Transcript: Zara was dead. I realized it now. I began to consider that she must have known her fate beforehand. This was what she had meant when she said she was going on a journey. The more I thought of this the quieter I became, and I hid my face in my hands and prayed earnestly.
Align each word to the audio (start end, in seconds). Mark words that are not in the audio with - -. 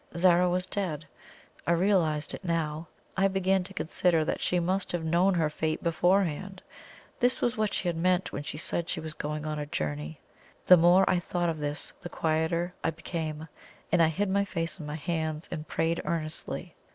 Zara 0.17 0.49
was 0.49 0.65
dead. 0.65 1.05
I 1.67 1.73
realized 1.73 2.33
it 2.33 2.43
now. 2.43 2.87
I 3.15 3.27
began 3.27 3.63
to 3.65 3.71
consider 3.75 4.25
that 4.25 4.41
she 4.41 4.59
must 4.59 4.91
have 4.93 5.03
known 5.05 5.35
her 5.35 5.47
fate 5.47 5.83
beforehand. 5.83 6.63
This 7.19 7.39
was 7.39 7.55
what 7.55 7.71
she 7.71 7.87
had 7.87 7.95
meant 7.95 8.31
when 8.33 8.41
she 8.41 8.57
said 8.57 8.89
she 8.89 8.99
was 8.99 9.13
going 9.13 9.45
on 9.45 9.59
a 9.59 9.67
journey. 9.67 10.19
The 10.65 10.75
more 10.75 11.07
I 11.07 11.19
thought 11.19 11.49
of 11.49 11.59
this 11.59 11.93
the 12.01 12.09
quieter 12.09 12.73
I 12.83 12.89
became, 12.89 13.47
and 13.91 14.01
I 14.01 14.07
hid 14.07 14.27
my 14.27 14.43
face 14.43 14.79
in 14.79 14.87
my 14.87 14.95
hands 14.95 15.47
and 15.51 15.67
prayed 15.67 16.01
earnestly. 16.03 16.73